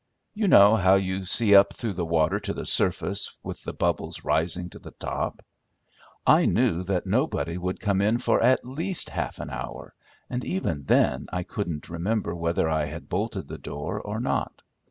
You 0.33 0.47
know 0.47 0.77
how 0.77 0.95
you 0.95 1.25
see 1.25 1.53
up 1.55 1.73
through 1.73 1.93
the 1.93 2.03
water 2.07 2.39
to 2.39 2.55
the 2.55 2.65
surface 2.65 3.37
with 3.43 3.61
the 3.63 3.71
bubbles 3.73 4.25
rising 4.25 4.67
to 4.71 4.79
the 4.79 4.89
top. 4.89 5.43
I 6.25 6.45
knew 6.47 6.81
that 6.85 7.05
nobody 7.05 7.55
would 7.55 7.79
come 7.79 8.01
in 8.01 8.17
for 8.17 8.41
at 8.41 8.65
least 8.65 9.11
half 9.11 9.37
an 9.37 9.51
hour, 9.51 9.93
and 10.27 10.43
even 10.43 10.85
then 10.85 11.27
I 11.31 11.43
couldn't 11.43 11.87
remember 11.89 12.33
whether 12.33 12.67
I 12.67 12.85
had 12.85 13.09
bolted 13.09 13.47
the 13.47 13.59
door 13.59 14.01
or 14.01 14.19
not. 14.19 14.63